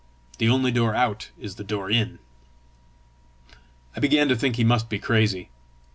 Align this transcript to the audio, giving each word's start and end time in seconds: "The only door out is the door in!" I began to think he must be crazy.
"The 0.39 0.49
only 0.49 0.71
door 0.71 0.95
out 0.95 1.29
is 1.37 1.57
the 1.57 1.63
door 1.63 1.87
in!" 1.91 2.17
I 3.95 3.99
began 3.99 4.27
to 4.29 4.35
think 4.35 4.55
he 4.55 4.63
must 4.63 4.89
be 4.89 4.97
crazy. 4.97 5.51